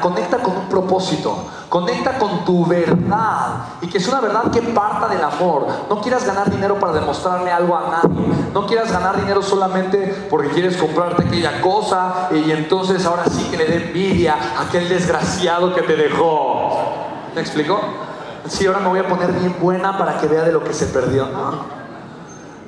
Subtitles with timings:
[0.00, 1.36] Conecta con un propósito,
[1.68, 5.66] conecta con tu verdad y que es una verdad que parta del amor.
[5.88, 8.26] No quieras ganar dinero para demostrarle algo a nadie.
[8.52, 13.56] No quieras ganar dinero solamente porque quieres comprarte aquella cosa y entonces ahora sí que
[13.56, 16.70] le dé envidia a aquel desgraciado que te dejó.
[17.34, 17.80] ¿Me explico?
[18.48, 20.86] Sí, ahora me voy a poner bien buena para que vea de lo que se
[20.86, 21.26] perdió.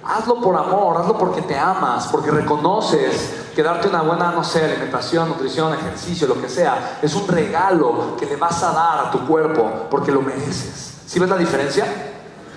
[0.09, 4.65] Hazlo por amor, hazlo porque te amas, porque reconoces que darte una buena, no sé,
[4.65, 9.11] alimentación, nutrición, ejercicio, lo que sea, es un regalo que le vas a dar a
[9.11, 11.03] tu cuerpo porque lo mereces.
[11.07, 11.85] ¿Sí ves la diferencia?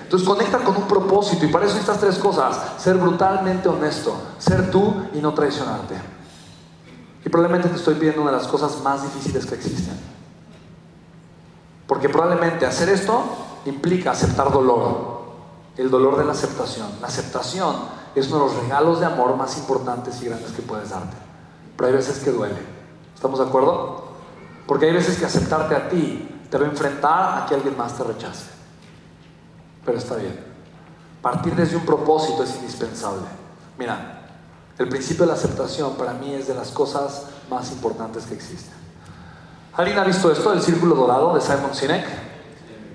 [0.02, 4.72] Entonces conecta con un propósito y para eso estas tres cosas, ser brutalmente honesto, ser
[4.72, 5.96] tú y no traicionarte.
[7.26, 10.00] Y probablemente te estoy pidiendo una de las cosas más difíciles que existen.
[11.86, 13.24] Porque probablemente hacer esto
[13.66, 15.11] implica aceptar dolor
[15.82, 16.88] el dolor de la aceptación.
[17.02, 17.76] La aceptación
[18.14, 21.18] es uno de los regalos de amor más importantes y grandes que puedes darte.
[21.76, 22.60] Pero hay veces que duele.
[23.16, 24.04] ¿Estamos de acuerdo?
[24.68, 27.98] Porque hay veces que aceptarte a ti te va a enfrentar a que alguien más
[27.98, 28.46] te rechace.
[29.84, 30.40] Pero está bien.
[31.22, 33.24] Partir desde un propósito es indispensable.
[33.78, 34.28] Mira,
[34.78, 38.76] el principio de la aceptación para mí es de las cosas más importantes que existen.
[39.74, 42.06] ¿Alguien ha visto esto, el círculo dorado de Simon Sinek?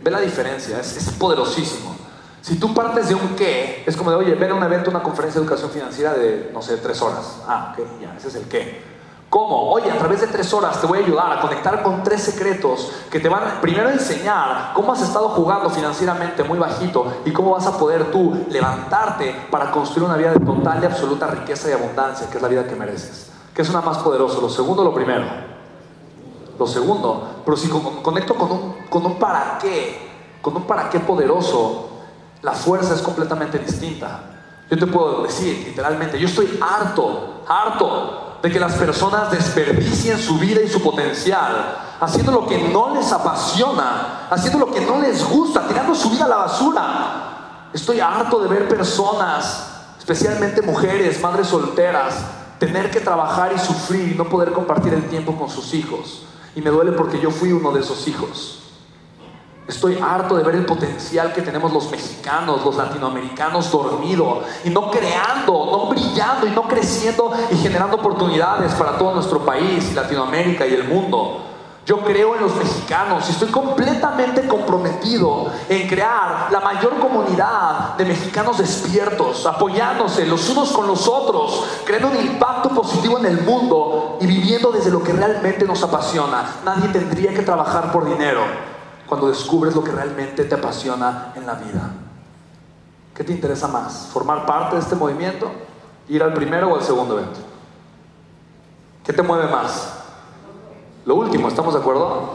[0.04, 1.95] Ve la diferencia, es, es poderosísimo.
[2.42, 5.02] Si tú partes de un qué, es como de, oye, ven a un evento, una
[5.02, 7.42] conferencia de educación financiera de, no sé, tres horas.
[7.46, 8.96] Ah, ok, ya, ese es el qué.
[9.28, 9.70] ¿Cómo?
[9.72, 12.92] Oye, a través de tres horas te voy a ayudar a conectar con tres secretos
[13.10, 17.50] que te van primero a enseñar cómo has estado jugando financieramente muy bajito y cómo
[17.50, 21.72] vas a poder tú levantarte para construir una vida de total y absoluta riqueza y
[21.72, 23.32] abundancia, que es la vida que mereces.
[23.52, 24.40] ¿Qué es una más poderoso?
[24.40, 25.24] ¿Lo segundo lo primero?
[26.56, 27.42] Lo segundo.
[27.44, 30.08] Pero si conecto con un, con un para qué,
[30.40, 31.85] con un para qué poderoso,
[32.46, 34.20] la fuerza es completamente distinta.
[34.70, 40.38] Yo te puedo decir, literalmente, yo estoy harto, harto de que las personas desperdicien su
[40.38, 45.28] vida y su potencial haciendo lo que no les apasiona, haciendo lo que no les
[45.28, 47.68] gusta, tirando su vida a la basura.
[47.72, 49.66] Estoy harto de ver personas,
[49.98, 52.14] especialmente mujeres, madres solteras,
[52.60, 56.26] tener que trabajar y sufrir y no poder compartir el tiempo con sus hijos.
[56.54, 58.65] Y me duele porque yo fui uno de esos hijos.
[59.68, 64.92] Estoy harto de ver el potencial que tenemos los mexicanos, los latinoamericanos dormido y no
[64.92, 70.64] creando, no brillando y no creciendo y generando oportunidades para todo nuestro país y Latinoamérica
[70.68, 71.42] y el mundo.
[71.84, 78.04] Yo creo en los mexicanos y estoy completamente comprometido en crear la mayor comunidad de
[78.04, 84.18] mexicanos despiertos, apoyándose los unos con los otros, creando un impacto positivo en el mundo
[84.20, 86.56] y viviendo desde lo que realmente nos apasiona.
[86.64, 88.75] Nadie tendría que trabajar por dinero
[89.06, 91.90] cuando descubres lo que realmente te apasiona en la vida.
[93.14, 94.08] ¿Qué te interesa más?
[94.12, 95.50] ¿Formar parte de este movimiento?
[96.08, 97.40] ¿Ir al primero o al segundo evento?
[99.04, 99.94] ¿Qué te mueve más?
[101.04, 102.32] Lo último, ¿estamos de acuerdo?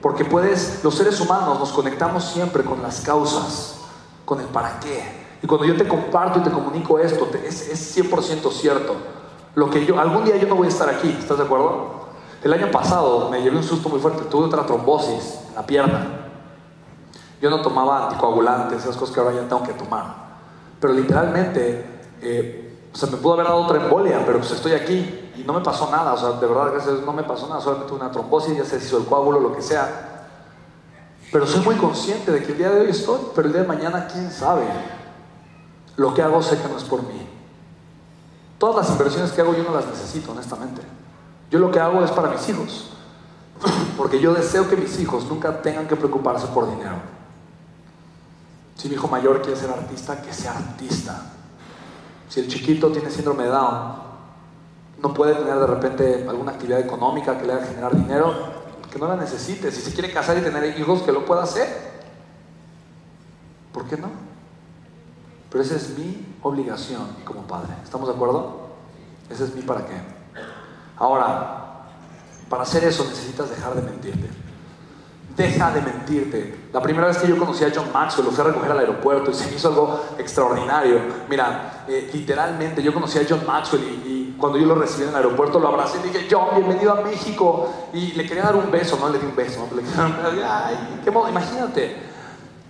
[0.00, 3.80] Porque puedes, los seres humanos nos conectamos siempre con las causas,
[4.24, 5.26] con el para qué.
[5.42, 8.96] Y cuando yo te comparto y te comunico esto, es, es 100% cierto.
[9.54, 11.97] Lo que yo, algún día yo no voy a estar aquí, ¿estás de acuerdo?
[12.42, 16.06] El año pasado me llevé un susto muy fuerte, tuve otra trombosis en la pierna.
[17.40, 20.28] Yo no tomaba anticoagulantes, esas cosas que ahora ya tengo que tomar.
[20.80, 25.30] Pero literalmente, eh, o sea, me pudo haber dado otra embolia, pero pues estoy aquí
[25.36, 26.14] y no me pasó nada.
[26.14, 28.98] O sea, de verdad, gracias no me pasó nada, solamente una trombosis, ya se hizo
[28.98, 30.26] el coágulo, lo que sea.
[31.32, 33.68] Pero soy muy consciente de que el día de hoy estoy, pero el día de
[33.68, 34.64] mañana, quién sabe.
[35.96, 37.28] Lo que hago sé que no es por mí.
[38.58, 40.80] Todas las inversiones que hago yo no las necesito, honestamente.
[41.50, 42.90] Yo lo que hago es para mis hijos.
[43.96, 46.96] Porque yo deseo que mis hijos nunca tengan que preocuparse por dinero.
[48.76, 51.20] Si mi hijo mayor quiere ser artista, que sea artista.
[52.28, 53.92] Si el chiquito tiene síndrome de Down,
[55.02, 58.34] no puede tener de repente alguna actividad económica que le haga generar dinero,
[58.90, 59.72] que no la necesite.
[59.72, 61.66] Si se quiere casar y tener hijos, que lo pueda hacer.
[63.72, 64.10] ¿Por qué no?
[65.50, 67.74] Pero esa es mi obligación como padre.
[67.82, 68.68] ¿Estamos de acuerdo?
[69.30, 70.17] Ese es mi para qué.
[70.98, 71.58] Ahora,
[72.48, 74.28] para hacer eso necesitas dejar de mentirte.
[75.36, 76.68] Deja de mentirte.
[76.72, 79.30] La primera vez que yo conocí a John Maxwell, lo fui a recoger al aeropuerto
[79.30, 80.98] y se me hizo algo extraordinario.
[81.28, 85.16] Mira, eh, literalmente yo conocí a John Maxwell y, cuando yo lo recibí en el
[85.16, 87.68] aeropuerto lo abracé y dije, John, bienvenido a México.
[87.92, 89.68] Y le quería dar un beso, no le di un beso.
[89.74, 89.82] Le
[90.44, 91.96] Ay, qué modo, imagínate.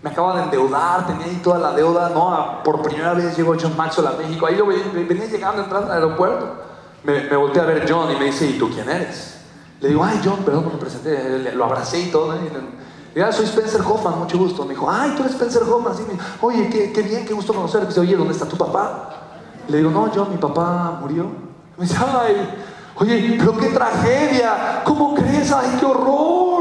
[0.03, 2.63] Me acaba de endeudar, tenía ahí toda la deuda, ¿no?
[2.63, 4.47] Por primera vez llegó John Maxwell a México.
[4.47, 6.68] Ahí yo venía llegando, entrando al aeropuerto.
[7.05, 9.39] Me, me volteé a ver John y me dice, ¿y tú quién eres?
[9.81, 12.35] Le digo, ay, John, perdón, me presenté, lo abracé y todo.
[12.35, 14.65] Y le, ah, soy Spencer Hoffman, mucho gusto.
[14.65, 15.97] Me dijo, ay, tú eres Spencer Hoffman.
[15.97, 16.03] Sí,
[16.41, 17.83] oye, qué, qué, bien, qué gusto conocer.
[17.83, 19.11] Me dice, oye, ¿dónde está tu papá?
[19.69, 21.27] Le digo, no, John, mi papá murió.
[21.77, 22.35] Me dice, ay,
[22.97, 25.53] oye, pero qué tragedia, ¿cómo crees?
[25.53, 26.58] Ay, qué horror.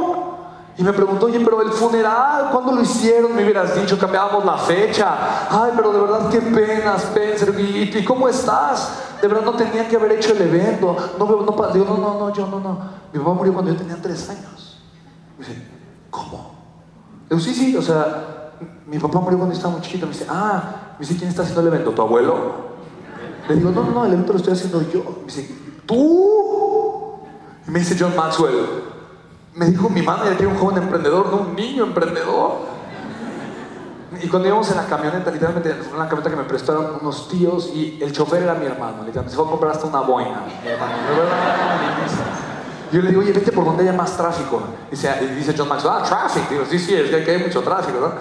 [0.78, 3.36] Y me preguntó, oye, pero el funeral, ¿cuándo lo hicieron?
[3.36, 5.50] Me hubieras dicho, cambiábamos la fecha.
[5.50, 7.60] Ay, pero de verdad, qué pena, Spencer.
[7.60, 8.92] ¿Y, cómo estás?
[9.20, 10.96] De verdad, no tenía que haber hecho el evento.
[11.18, 12.80] No, no, no, digo, no, no, no, yo no, no.
[13.12, 14.84] Mi papá murió cuando yo tenía tres años.
[15.40, 15.64] Me dice,
[16.12, 16.52] ¿cómo?
[17.28, 18.52] Digo, sí, sí, o sea,
[18.86, 20.06] mi papá murió cuando estaba muy chiquito.
[20.06, 21.90] Me dice, ah, me dice, ¿quién está haciendo el evento?
[21.90, 22.36] ¿Tu abuelo?
[23.50, 25.04] Le digo, no, no, no, el evento lo estoy haciendo yo.
[25.22, 25.50] Me dice,
[25.88, 27.16] ¿tú?
[27.68, 28.87] Y me dice John Maxwell,
[29.58, 32.78] me dijo mi madre que era un joven emprendedor, no un niño emprendedor.
[34.22, 37.72] Y cuando íbamos en la camioneta, literalmente fue una camioneta que me prestaron unos tíos
[37.74, 38.98] y el chofer era mi hermano.
[39.00, 40.44] Literalmente se fue a comprar hasta una boina.
[42.92, 44.62] Yo le digo, oye, vete por donde haya más tráfico.
[44.90, 46.48] Y dice, dice John Maxwell, ah, tráfico.
[46.52, 48.12] Digo, sí, sí, es que hay mucho tráfico, ¿no?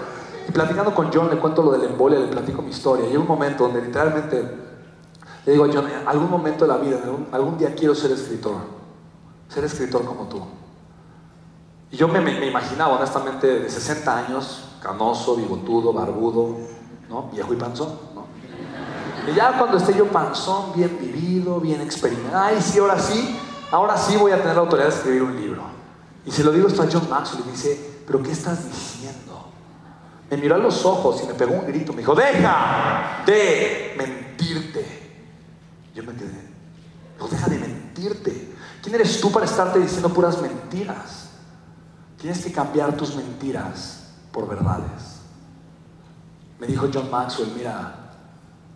[0.48, 3.06] Y platicando con John, le cuento lo del embolia, le platico mi historia.
[3.06, 4.42] Y hay un momento donde literalmente
[5.44, 6.98] le digo a John, en algún momento de la vida,
[7.30, 8.56] algún día quiero ser escritor.
[9.48, 10.42] Ser escritor como tú.
[11.90, 16.56] Y yo me, imaginaba, honestamente, de 60 años, canoso, bigotudo, barbudo,
[17.08, 17.30] ¿no?
[17.32, 18.26] Viejo y panzón, ¿no?
[19.30, 23.38] Y ya cuando esté yo panzón, bien vivido, bien experimentado, ay, sí, ahora sí,
[23.70, 25.62] ahora sí voy a tener la autoridad de escribir un libro.
[26.24, 29.48] Y se lo digo esto a John Maxwell y me dice, ¿pero qué estás diciendo?
[30.28, 34.84] Me miró a los ojos y me pegó un grito, me dijo, deja de mentirte.
[35.94, 36.46] Yo me quedé,
[37.30, 38.54] deja de mentirte.
[38.82, 41.25] ¿Quién eres tú para estarte diciendo puras mentiras?
[42.26, 44.00] Tienes que cambiar tus mentiras
[44.32, 45.20] por verdades.
[46.58, 47.94] Me dijo John Maxwell, mira,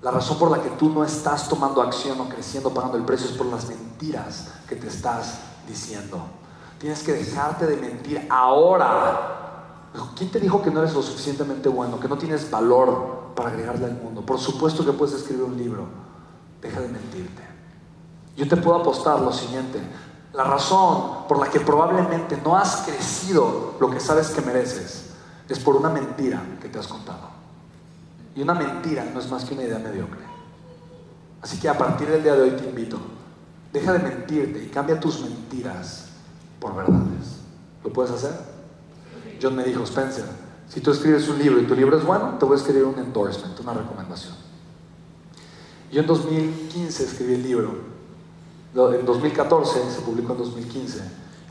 [0.01, 3.29] la razón por la que tú no estás tomando acción o creciendo, pagando el precio,
[3.29, 6.23] es por las mentiras que te estás diciendo.
[6.79, 9.89] Tienes que dejarte de mentir ahora.
[10.15, 13.87] ¿Quién te dijo que no eres lo suficientemente bueno, que no tienes valor para agregarle
[13.87, 14.25] al mundo?
[14.25, 15.87] Por supuesto que puedes escribir un libro.
[16.63, 17.43] Deja de mentirte.
[18.37, 19.81] Yo te puedo apostar lo siguiente.
[20.33, 25.11] La razón por la que probablemente no has crecido lo que sabes que mereces
[25.49, 27.31] es por una mentira que te has contado.
[28.37, 30.21] Y una mentira no es más que una idea mediocre.
[31.43, 32.99] Así que a partir del día de hoy te invito,
[33.73, 36.07] deja de mentirte y cambia tus mentiras
[36.61, 37.41] por verdades.
[37.83, 38.33] ¿Lo puedes hacer?
[39.43, 40.27] John me dijo, Spencer,
[40.69, 42.99] si tú escribes un libro y tu libro es bueno, te voy a escribir un
[42.99, 44.35] endorsement, una recomendación.
[45.91, 47.90] Yo en 2015 escribí el libro
[48.75, 51.03] en 2014, se publicó en 2015.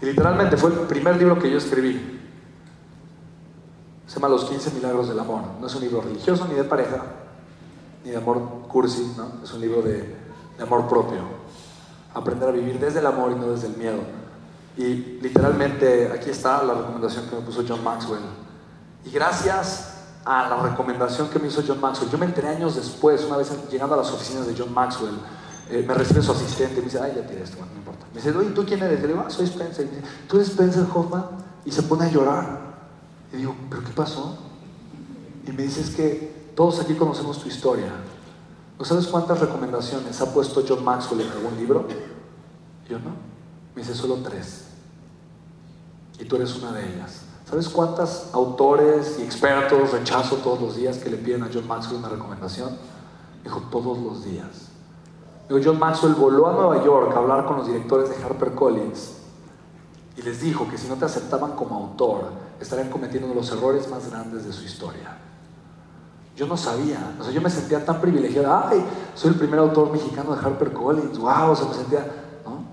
[0.01, 2.19] Y literalmente fue el primer libro que yo escribí.
[4.07, 5.41] Se llama Los 15 Milagros del Amor.
[5.59, 7.03] No es un libro religioso ni de pareja,
[8.03, 9.43] ni de amor cursi, ¿no?
[9.43, 10.15] Es un libro de,
[10.57, 11.19] de amor propio.
[12.13, 13.99] Aprender a vivir desde el amor y no desde el miedo.
[14.77, 18.21] Y literalmente aquí está la recomendación que me puso John Maxwell.
[19.05, 19.95] Y gracias
[20.25, 23.51] a la recomendación que me hizo John Maxwell, yo me enteré años después, una vez
[23.69, 25.15] llegando a las oficinas de John Maxwell,
[25.69, 28.05] eh, me recibe su asistente y me dice, ay, ya tiré esto, no importa.
[28.13, 29.01] Me dice, oye, ¿tú quién eres?
[29.01, 29.85] Le digo, ah, soy Spencer.
[29.85, 31.25] Y me dice, ¿tú eres Spencer Hoffman?
[31.65, 32.59] Y se pone a llorar.
[33.31, 34.37] Y digo, ¿pero qué pasó?
[35.45, 37.91] Y me dice, es que todos aquí conocemos tu historia.
[38.77, 41.85] ¿No sabes cuántas recomendaciones ha puesto John Maxwell en algún libro?
[42.89, 43.11] yo no.
[43.75, 44.65] Me dice, solo tres.
[46.19, 47.21] Y tú eres una de ellas.
[47.47, 51.97] ¿Sabes cuántos autores y expertos rechazo todos los días que le piden a John Maxwell
[51.97, 52.75] una recomendación?
[53.43, 54.68] Dijo, todos los días.
[55.49, 59.17] John Maxwell voló a Nueva York a hablar con los directores de HarperCollins
[60.15, 62.29] y les dijo que si no te aceptaban como autor,
[62.59, 65.17] estarían cometiendo los errores más grandes de su historia.
[66.35, 69.91] Yo no sabía, o sea, yo me sentía tan privilegiado, ay, soy el primer autor
[69.91, 72.05] mexicano de HarperCollins, wow, o sea, me sentía,
[72.45, 72.63] ¿no?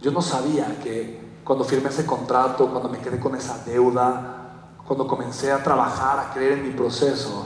[0.00, 5.06] Yo no sabía que cuando firmé ese contrato, cuando me quedé con esa deuda, cuando
[5.06, 7.44] comencé a trabajar, a creer en mi proceso,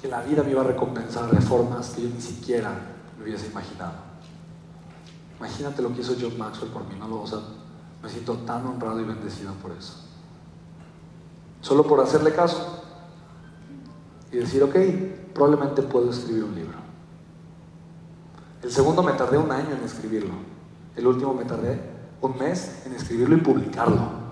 [0.00, 3.46] que la vida me iba a recompensar de formas que yo ni siquiera me hubiese
[3.46, 3.94] imaginado.
[5.38, 7.22] Imagínate lo que hizo John Maxwell por mí, ¿no?
[7.22, 7.40] O sea,
[8.02, 9.94] me siento tan honrado y bendecido por eso.
[11.60, 12.82] Solo por hacerle caso
[14.30, 14.76] y decir, ok,
[15.32, 16.78] probablemente puedo escribir un libro.
[18.62, 20.34] El segundo me tardé un año en escribirlo.
[20.96, 21.80] El último me tardé
[22.20, 24.24] un mes en escribirlo y publicarlo.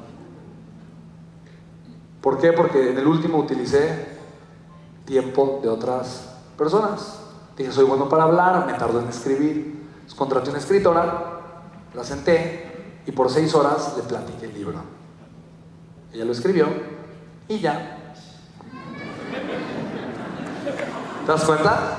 [2.20, 2.52] ¿Por qué?
[2.52, 4.06] Porque en el último utilicé
[5.04, 7.20] tiempo de otras personas.
[7.56, 9.88] Dije, soy bueno para hablar, me tardo en escribir.
[10.16, 11.40] contraté una escritora,
[11.94, 14.80] la senté y por seis horas le platiqué el libro.
[16.12, 16.66] Ella lo escribió
[17.48, 18.14] y ya.
[21.24, 21.98] ¿Te das cuenta?